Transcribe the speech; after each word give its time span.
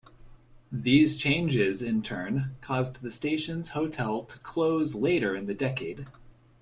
These 0.71 1.15
changes 1.15 1.83
in 1.83 2.01
turn 2.01 2.55
caused 2.59 3.03
the 3.03 3.11
station's 3.11 3.69
hotel 3.77 4.23
to 4.23 4.39
close 4.39 4.95
later 4.95 5.35
in 5.35 5.45
the 5.45 5.53
decade. 5.53 6.07